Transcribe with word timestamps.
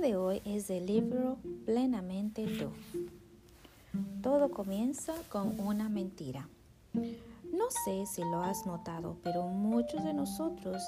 de 0.00 0.16
hoy 0.16 0.40
es 0.46 0.68
del 0.68 0.86
libro 0.86 1.36
Plenamente 1.66 2.46
tú. 2.46 2.70
Todo 4.22 4.50
comienza 4.50 5.12
con 5.28 5.60
una 5.60 5.88
mentira. 5.88 6.48
No 6.94 7.70
sé 7.84 8.06
si 8.06 8.22
lo 8.22 8.42
has 8.42 8.64
notado, 8.64 9.18
pero 9.22 9.46
muchos 9.48 10.02
de 10.02 10.14
nosotros, 10.14 10.82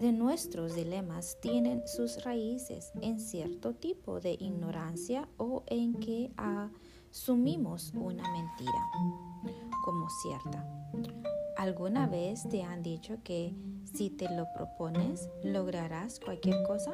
de 0.00 0.12
nuestros 0.12 0.74
dilemas, 0.74 1.36
tienen 1.40 1.86
sus 1.86 2.24
raíces 2.24 2.90
en 3.00 3.20
cierto 3.20 3.72
tipo 3.74 4.20
de 4.20 4.32
ignorancia 4.32 5.28
o 5.36 5.62
en 5.66 5.94
que 5.94 6.32
asumimos 6.36 7.92
una 7.94 8.30
mentira 8.32 8.90
como 9.84 10.08
cierta. 10.22 10.66
¿Alguna 11.56 12.06
vez 12.06 12.48
te 12.48 12.62
han 12.62 12.82
dicho 12.82 13.18
que 13.22 13.54
si 13.94 14.10
te 14.10 14.28
lo 14.34 14.46
propones 14.56 15.28
lograrás 15.44 16.18
cualquier 16.18 16.62
cosa? 16.64 16.92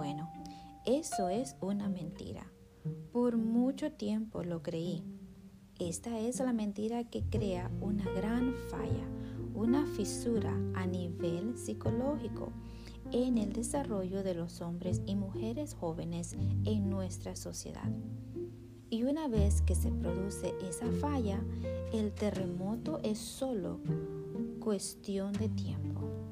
Bueno, 0.00 0.32
eso 0.86 1.28
es 1.28 1.56
una 1.60 1.90
mentira. 1.90 2.50
Por 3.12 3.36
mucho 3.36 3.92
tiempo 3.92 4.42
lo 4.42 4.62
creí. 4.62 5.04
Esta 5.78 6.18
es 6.18 6.40
la 6.40 6.54
mentira 6.54 7.04
que 7.04 7.22
crea 7.24 7.70
una 7.82 8.10
gran 8.12 8.54
falla, 8.70 9.06
una 9.54 9.84
fisura 9.84 10.58
a 10.72 10.86
nivel 10.86 11.58
psicológico 11.58 12.50
en 13.12 13.36
el 13.36 13.52
desarrollo 13.52 14.22
de 14.22 14.32
los 14.32 14.62
hombres 14.62 15.02
y 15.04 15.16
mujeres 15.16 15.74
jóvenes 15.74 16.32
en 16.64 16.88
nuestra 16.88 17.36
sociedad. 17.36 17.92
Y 18.88 19.02
una 19.02 19.28
vez 19.28 19.60
que 19.60 19.74
se 19.74 19.90
produce 19.90 20.54
esa 20.66 20.90
falla, 20.92 21.44
el 21.92 22.12
terremoto 22.12 23.00
es 23.02 23.18
solo 23.18 23.80
cuestión 24.60 25.34
de 25.34 25.50
tiempo. 25.50 26.29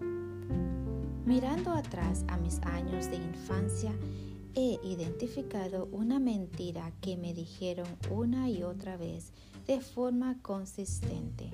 Mirando 1.29 1.73
atrás 1.73 2.25
a 2.29 2.39
mis 2.39 2.59
años 2.61 3.11
de 3.11 3.17
infancia, 3.17 3.93
he 4.55 4.81
identificado 4.83 5.87
una 5.93 6.19
mentira 6.19 6.91
que 7.03 7.19
me 7.19 7.35
dijeron 7.35 7.87
una 8.11 8.49
y 8.49 8.63
otra 8.63 8.97
vez 8.97 9.35
de 9.67 9.79
forma 9.83 10.41
consistente. 10.41 11.51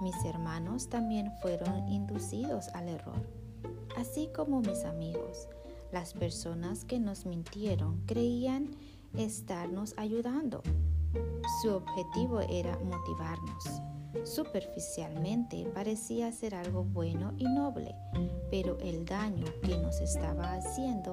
Mis 0.00 0.16
hermanos 0.24 0.88
también 0.88 1.30
fueron 1.40 1.86
inducidos 1.86 2.66
al 2.74 2.88
error, 2.88 3.24
así 3.96 4.28
como 4.34 4.60
mis 4.60 4.84
amigos. 4.84 5.46
Las 5.92 6.12
personas 6.12 6.84
que 6.84 6.98
nos 6.98 7.26
mintieron 7.26 8.04
creían 8.06 8.72
estarnos 9.16 9.94
ayudando. 9.98 10.64
Su 11.62 11.70
objetivo 11.70 12.40
era 12.40 12.76
motivarnos 12.80 13.80
Superficialmente 14.24 15.66
parecía 15.72 16.30
ser 16.32 16.54
algo 16.54 16.84
bueno 16.84 17.32
y 17.38 17.44
noble, 17.44 17.94
pero 18.50 18.78
el 18.80 19.04
daño 19.04 19.46
que 19.62 19.76
nos 19.78 20.00
estaba 20.00 20.54
haciendo 20.54 21.12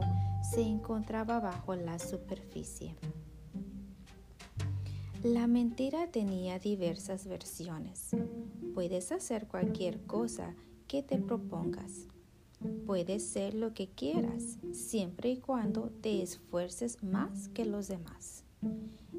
se 0.52 0.62
encontraba 0.62 1.40
bajo 1.40 1.76
la 1.76 2.00
superficie. 2.00 2.96
La 5.24 5.48
mentira 5.48 6.08
tenía 6.12 6.60
diversas 6.60 7.28
versiones. 7.28 8.16
Puedes 8.74 9.12
hacer 9.12 9.48
cualquier 9.48 10.06
cosa 10.06 10.56
que 10.88 11.04
te 11.04 11.18
propongas. 11.18 12.08
Puedes 12.86 13.28
ser 13.28 13.54
lo 13.54 13.74
que 13.74 13.90
quieras, 13.90 14.58
siempre 14.74 15.30
y 15.32 15.38
cuando 15.38 15.92
te 16.02 16.22
esfuerces 16.22 17.04
más 17.04 17.50
que 17.50 17.66
los 17.66 17.88
demás. 17.88 18.44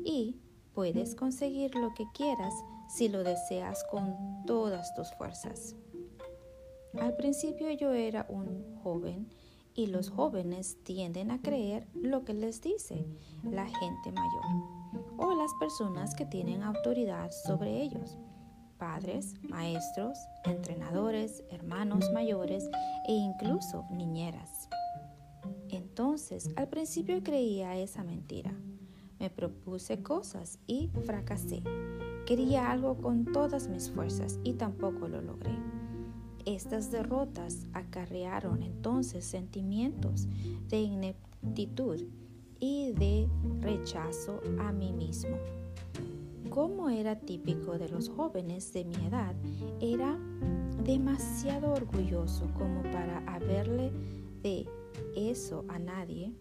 Y 0.04 0.36
puedes 0.72 1.14
conseguir 1.14 1.74
lo 1.74 1.92
que 1.94 2.04
quieras 2.14 2.54
si 2.88 3.08
lo 3.08 3.22
deseas 3.22 3.84
con 3.84 4.44
todas 4.46 4.94
tus 4.94 5.12
fuerzas. 5.12 5.76
Al 6.98 7.14
principio 7.16 7.70
yo 7.72 7.92
era 7.92 8.26
un 8.28 8.76
joven 8.82 9.28
y 9.74 9.86
los 9.86 10.10
jóvenes 10.10 10.78
tienden 10.82 11.30
a 11.30 11.40
creer 11.40 11.86
lo 11.94 12.24
que 12.24 12.34
les 12.34 12.60
dice 12.60 13.06
la 13.44 13.66
gente 13.66 14.10
mayor 14.12 14.88
o 15.18 15.34
las 15.34 15.52
personas 15.60 16.14
que 16.14 16.24
tienen 16.24 16.62
autoridad 16.62 17.30
sobre 17.30 17.82
ellos, 17.82 18.18
padres, 18.78 19.34
maestros, 19.42 20.18
entrenadores, 20.44 21.44
hermanos 21.50 22.10
mayores 22.12 22.68
e 23.06 23.12
incluso 23.12 23.84
niñeras. 23.90 24.68
Entonces, 25.68 26.50
al 26.56 26.68
principio 26.68 27.22
creía 27.22 27.76
esa 27.76 28.02
mentira. 28.02 28.52
Me 29.18 29.30
propuse 29.30 30.02
cosas 30.02 30.58
y 30.66 30.88
fracasé. 31.04 31.62
Quería 32.28 32.70
algo 32.70 32.98
con 32.98 33.24
todas 33.24 33.68
mis 33.70 33.90
fuerzas 33.90 34.38
y 34.44 34.52
tampoco 34.52 35.08
lo 35.08 35.22
logré. 35.22 35.56
Estas 36.44 36.90
derrotas 36.90 37.66
acarrearon 37.72 38.62
entonces 38.62 39.24
sentimientos 39.24 40.28
de 40.68 40.78
ineptitud 40.78 42.02
y 42.60 42.92
de 42.92 43.30
rechazo 43.62 44.42
a 44.58 44.72
mí 44.72 44.92
mismo. 44.92 45.38
Como 46.50 46.90
era 46.90 47.18
típico 47.18 47.78
de 47.78 47.88
los 47.88 48.10
jóvenes 48.10 48.74
de 48.74 48.84
mi 48.84 49.06
edad, 49.06 49.34
era 49.80 50.18
demasiado 50.84 51.72
orgulloso 51.72 52.46
como 52.58 52.82
para 52.82 53.20
haberle 53.20 53.90
de 54.42 54.66
eso 55.16 55.64
a 55.68 55.78
nadie 55.78 56.34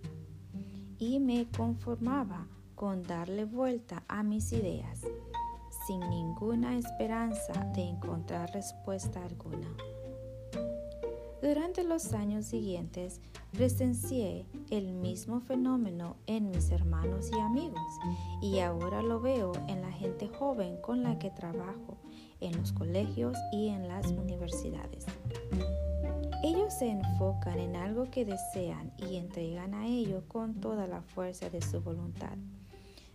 y 0.99 1.21
me 1.21 1.47
conformaba 1.55 2.45
con 2.75 3.03
darle 3.03 3.45
vuelta 3.45 4.03
a 4.09 4.21
mis 4.21 4.51
ideas 4.51 5.07
sin 5.87 6.01
ninguna 6.01 6.77
esperanza 6.77 7.53
de 7.73 7.81
encontrar 7.81 8.51
respuesta 8.51 9.23
alguna. 9.23 9.69
Durante 11.41 11.83
los 11.85 12.11
años 12.11 12.45
siguientes 12.45 13.21
presencié 13.53 14.45
el 14.69 14.91
mismo 14.91 15.39
fenómeno 15.39 16.17
en 16.25 16.49
mis 16.49 16.71
hermanos 16.71 17.29
y 17.31 17.39
amigos 17.39 17.99
y 18.41 18.59
ahora 18.59 19.01
lo 19.01 19.21
veo 19.21 19.53
en 19.69 19.81
la 19.81 19.91
gente 19.91 20.27
joven 20.27 20.75
con 20.81 21.03
la 21.03 21.17
que 21.19 21.29
trabajo 21.29 21.97
en 22.41 22.57
los 22.57 22.73
colegios 22.73 23.37
y 23.53 23.69
en 23.69 23.87
las 23.87 24.07
universidades. 24.07 25.05
Ellos 26.43 26.73
se 26.73 26.89
enfocan 26.89 27.59
en 27.59 27.77
algo 27.77 28.11
que 28.11 28.25
desean 28.25 28.91
y 28.97 29.15
entregan 29.15 29.73
a 29.73 29.87
ello 29.87 30.23
con 30.27 30.55
toda 30.55 30.85
la 30.85 31.01
fuerza 31.01 31.49
de 31.49 31.61
su 31.61 31.81
voluntad. 31.81 32.35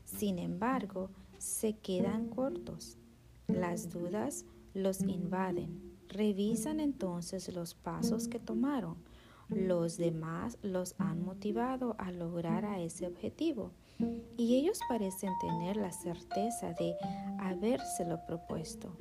Sin 0.07 0.39
embargo, 0.39 1.11
se 1.43 1.73
quedan 1.73 2.29
cortos. 2.29 2.99
Las 3.49 3.91
dudas 3.91 4.45
los 4.75 5.01
invaden. 5.03 5.99
Revisan 6.09 6.79
entonces 6.79 7.53
los 7.53 7.75
pasos 7.75 8.29
que 8.29 8.39
tomaron. 8.39 8.97
Los 9.49 9.97
demás 9.97 10.57
los 10.63 10.95
han 10.99 11.25
motivado 11.25 11.97
a 11.99 12.13
lograr 12.13 12.65
a 12.65 12.81
ese 12.81 13.07
objetivo 13.07 13.73
y 14.37 14.57
ellos 14.57 14.79
parecen 14.89 15.33
tener 15.41 15.77
la 15.77 15.91
certeza 15.91 16.75
de 16.75 16.95
habérselo 17.39 18.25
propuesto. 18.25 18.97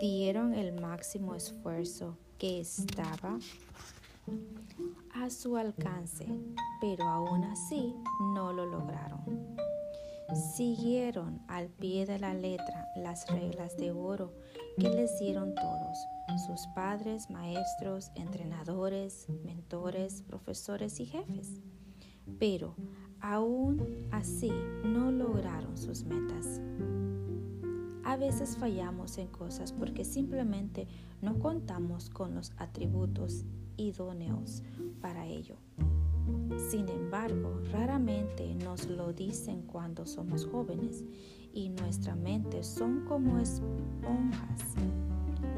Dieron 0.00 0.54
el 0.54 0.80
máximo 0.80 1.34
esfuerzo 1.34 2.16
que 2.38 2.60
estaba 2.60 3.38
a 5.14 5.30
su 5.30 5.56
alcance, 5.56 6.26
pero 6.80 7.04
aún 7.04 7.44
así 7.44 7.94
no 8.34 8.52
lo 8.52 8.64
lograron 8.64 9.69
siguieron 10.36 11.40
al 11.48 11.68
pie 11.68 12.06
de 12.06 12.18
la 12.18 12.34
letra 12.34 12.88
las 12.96 13.26
reglas 13.28 13.76
de 13.76 13.90
oro 13.90 14.32
que 14.78 14.88
les 14.88 15.18
dieron 15.18 15.54
todos, 15.54 15.98
sus 16.46 16.66
padres, 16.74 17.30
maestros, 17.30 18.10
entrenadores, 18.14 19.26
mentores, 19.44 20.22
profesores 20.22 21.00
y 21.00 21.06
jefes. 21.06 21.60
Pero 22.38 22.74
aún 23.20 24.08
así 24.10 24.50
no 24.84 25.10
lograron 25.10 25.76
sus 25.76 26.04
metas. 26.04 26.60
A 28.04 28.16
veces 28.16 28.56
fallamos 28.56 29.18
en 29.18 29.28
cosas 29.28 29.72
porque 29.72 30.04
simplemente 30.04 30.88
no 31.20 31.38
contamos 31.38 32.10
con 32.10 32.34
los 32.34 32.52
atributos 32.56 33.44
idóneos 33.76 34.62
para 35.00 35.26
ello. 35.26 35.56
Sin 36.70 36.88
embargo, 36.88 37.60
raramente 37.72 38.54
nos 38.54 38.88
lo 38.88 39.12
dicen 39.12 39.62
cuando 39.62 40.06
somos 40.06 40.46
jóvenes 40.46 41.04
y 41.52 41.68
nuestra 41.70 42.14
mente 42.14 42.62
son 42.62 43.04
como 43.06 43.38
esponjas. 43.38 44.74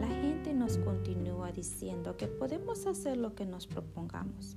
La 0.00 0.06
gente 0.06 0.54
nos 0.54 0.78
continúa 0.78 1.52
diciendo 1.52 2.16
que 2.16 2.28
podemos 2.28 2.86
hacer 2.86 3.16
lo 3.16 3.34
que 3.34 3.44
nos 3.44 3.66
propongamos. 3.66 4.56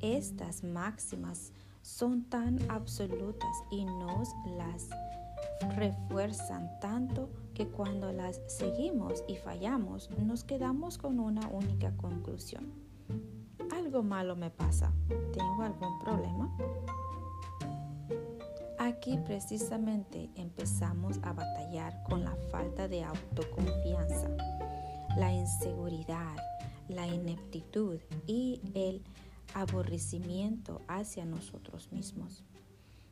Estas 0.00 0.64
máximas 0.64 1.52
son 1.82 2.24
tan 2.24 2.58
absolutas 2.70 3.64
y 3.70 3.84
nos 3.84 4.28
las 4.56 4.88
refuerzan 5.76 6.68
tanto 6.80 7.28
que 7.54 7.68
cuando 7.68 8.12
las 8.12 8.40
seguimos 8.46 9.22
y 9.28 9.36
fallamos 9.36 10.10
nos 10.18 10.44
quedamos 10.44 10.98
con 10.98 11.20
una 11.20 11.46
única 11.48 11.96
conclusión 11.96 12.91
algo 13.72 14.02
malo 14.02 14.36
me 14.36 14.50
pasa. 14.50 14.92
¿Tengo 15.32 15.62
algún 15.62 15.98
problema? 15.98 16.54
Aquí 18.78 19.18
precisamente 19.24 20.30
empezamos 20.34 21.18
a 21.22 21.32
batallar 21.32 22.02
con 22.04 22.24
la 22.24 22.36
falta 22.50 22.88
de 22.88 23.04
autoconfianza, 23.04 24.28
la 25.16 25.32
inseguridad, 25.32 26.36
la 26.88 27.06
ineptitud 27.06 27.98
y 28.26 28.60
el 28.74 29.02
aborrecimiento 29.54 30.82
hacia 30.88 31.24
nosotros 31.24 31.90
mismos. 31.92 32.44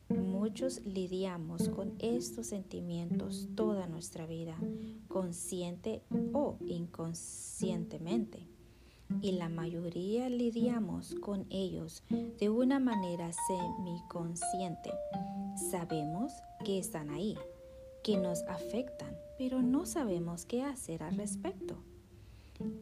Muchos 0.09 0.85
lidiamos 0.85 1.69
con 1.69 1.93
estos 1.99 2.47
sentimientos 2.47 3.47
toda 3.55 3.87
nuestra 3.87 4.25
vida, 4.25 4.57
consciente 5.07 6.03
o 6.33 6.57
inconscientemente, 6.67 8.45
y 9.21 9.33
la 9.33 9.49
mayoría 9.49 10.29
lidiamos 10.29 11.15
con 11.15 11.45
ellos 11.49 12.03
de 12.39 12.49
una 12.49 12.79
manera 12.79 13.31
semiconsciente. 13.47 14.91
Sabemos 15.69 16.31
que 16.63 16.79
están 16.79 17.09
ahí, 17.09 17.37
que 18.03 18.17
nos 18.17 18.43
afectan, 18.43 19.15
pero 19.37 19.61
no 19.61 19.85
sabemos 19.85 20.45
qué 20.45 20.63
hacer 20.63 21.03
al 21.03 21.17
respecto. 21.17 21.77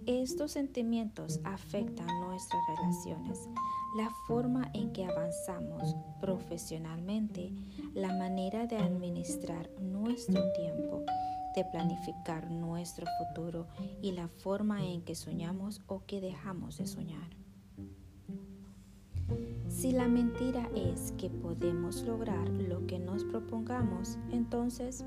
Estos 0.05 0.51
sentimientos 0.51 1.39
afectan 1.43 2.07
nuestras 2.21 2.61
relaciones, 2.67 3.47
la 3.95 4.09
forma 4.27 4.69
en 4.73 4.91
que 4.91 5.05
avanzamos 5.05 5.95
profesionalmente, 6.19 7.53
la 7.93 8.13
manera 8.13 8.67
de 8.67 8.77
administrar 8.77 9.69
nuestro 9.79 10.51
tiempo, 10.53 11.05
de 11.55 11.65
planificar 11.65 12.49
nuestro 12.51 13.05
futuro 13.17 13.67
y 14.01 14.11
la 14.11 14.27
forma 14.27 14.85
en 14.85 15.01
que 15.01 15.15
soñamos 15.15 15.81
o 15.87 16.05
que 16.05 16.21
dejamos 16.21 16.77
de 16.77 16.87
soñar. 16.87 17.29
Si 19.67 19.91
la 19.91 20.07
mentira 20.07 20.69
es 20.75 21.13
que 21.17 21.29
podemos 21.29 22.01
lograr 22.03 22.49
lo 22.49 22.85
que 22.87 22.99
nos 22.99 23.23
propongamos, 23.23 24.17
entonces, 24.31 25.05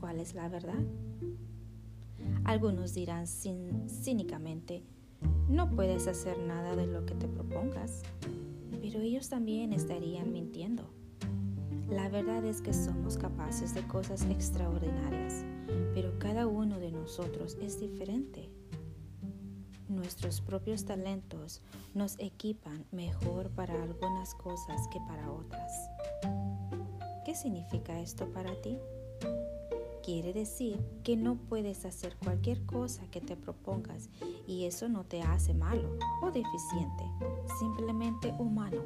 ¿cuál 0.00 0.20
es 0.20 0.34
la 0.34 0.48
verdad? 0.48 0.82
Algunos 2.44 2.94
dirán 2.94 3.26
cínicamente, 3.26 4.82
no 5.48 5.70
puedes 5.70 6.08
hacer 6.08 6.38
nada 6.38 6.74
de 6.74 6.86
lo 6.86 7.06
que 7.06 7.14
te 7.14 7.28
propongas, 7.28 8.02
pero 8.80 9.00
ellos 9.00 9.28
también 9.28 9.72
estarían 9.72 10.32
mintiendo. 10.32 10.90
La 11.92 12.08
verdad 12.08 12.42
es 12.46 12.62
que 12.62 12.72
somos 12.72 13.18
capaces 13.18 13.74
de 13.74 13.86
cosas 13.86 14.22
extraordinarias, 14.30 15.44
pero 15.92 16.18
cada 16.18 16.46
uno 16.46 16.78
de 16.78 16.90
nosotros 16.90 17.58
es 17.60 17.80
diferente. 17.80 18.48
Nuestros 19.90 20.40
propios 20.40 20.86
talentos 20.86 21.60
nos 21.92 22.18
equipan 22.18 22.86
mejor 22.92 23.50
para 23.50 23.74
algunas 23.82 24.34
cosas 24.36 24.88
que 24.90 25.00
para 25.00 25.30
otras. 25.30 25.70
¿Qué 27.26 27.34
significa 27.34 28.00
esto 28.00 28.26
para 28.32 28.58
ti? 28.62 28.78
Quiere 30.02 30.32
decir 30.32 30.80
que 31.04 31.18
no 31.18 31.36
puedes 31.36 31.84
hacer 31.84 32.16
cualquier 32.16 32.64
cosa 32.64 33.02
que 33.10 33.20
te 33.20 33.36
propongas 33.36 34.08
y 34.46 34.64
eso 34.64 34.88
no 34.88 35.04
te 35.04 35.20
hace 35.20 35.52
malo 35.52 35.98
o 36.22 36.30
deficiente, 36.30 37.04
simplemente 37.60 38.34
humano. 38.38 38.80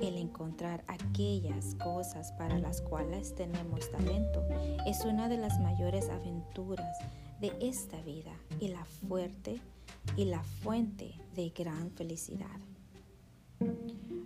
El 0.00 0.16
encontrar 0.16 0.82
aquellas 0.86 1.74
cosas 1.74 2.32
para 2.32 2.58
las 2.58 2.80
cuales 2.80 3.34
tenemos 3.34 3.90
talento 3.90 4.42
es 4.86 5.04
una 5.04 5.28
de 5.28 5.36
las 5.36 5.60
mayores 5.60 6.08
aventuras 6.08 6.96
de 7.40 7.52
esta 7.60 8.00
vida 8.02 8.32
y 8.60 8.68
la 8.68 8.84
fuerte 8.84 9.60
y 10.16 10.24
la 10.24 10.42
fuente 10.42 11.20
de 11.34 11.50
gran 11.50 11.90
felicidad. 11.90 12.60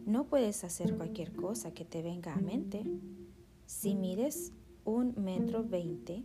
No 0.07 0.27
puedes 0.27 0.63
hacer 0.63 0.97
cualquier 0.97 1.35
cosa 1.35 1.73
que 1.73 1.85
te 1.85 2.03
venga 2.03 2.35
a 2.35 2.41
mente. 2.41 2.85
Si 3.67 3.97
mires 3.97 4.53
un 4.85 5.15
metro 5.17 5.65
veinte, 5.65 6.25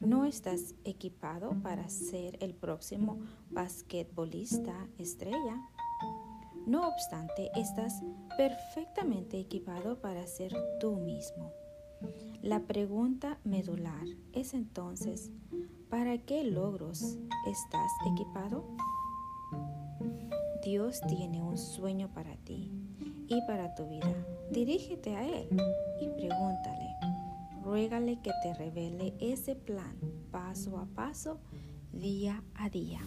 no 0.00 0.24
estás 0.24 0.74
equipado 0.84 1.50
para 1.62 1.88
ser 1.90 2.38
el 2.40 2.54
próximo 2.54 3.20
basquetbolista 3.50 4.88
estrella. 4.98 5.60
No 6.66 6.88
obstante, 6.88 7.50
estás 7.56 8.02
perfectamente 8.36 9.38
equipado 9.38 10.00
para 10.00 10.26
ser 10.26 10.54
tú 10.78 10.96
mismo. 10.96 11.52
La 12.42 12.60
pregunta 12.60 13.38
medular 13.44 14.06
es 14.32 14.54
entonces, 14.54 15.30
¿para 15.88 16.18
qué 16.18 16.44
logros 16.44 17.18
estás 17.46 17.90
equipado? 18.12 18.64
Dios 20.64 21.00
tiene 21.08 21.42
un 21.42 21.58
sueño 21.58 22.08
para 22.12 22.36
ti 22.36 22.70
y 23.28 23.40
para 23.46 23.74
tu 23.74 23.86
vida. 23.88 24.14
Dirígete 24.50 25.16
a 25.16 25.26
Él 25.26 25.48
y 26.00 26.08
pregúntale, 26.08 26.94
ruégale 27.62 28.20
que 28.22 28.30
te 28.42 28.54
revele 28.54 29.14
ese 29.20 29.54
plan 29.54 29.96
paso 30.30 30.78
a 30.78 30.86
paso, 30.86 31.38
día 31.92 32.42
a 32.54 32.68
día. 32.68 33.00